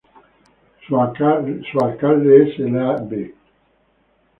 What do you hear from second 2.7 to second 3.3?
Ab.